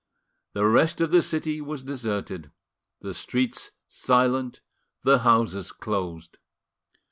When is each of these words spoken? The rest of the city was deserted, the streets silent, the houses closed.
The 0.53 0.65
rest 0.65 0.99
of 0.99 1.11
the 1.11 1.21
city 1.21 1.61
was 1.61 1.83
deserted, 1.83 2.49
the 3.01 3.13
streets 3.13 3.69
silent, 3.87 4.63
the 5.03 5.19
houses 5.19 5.71
closed. 5.71 6.39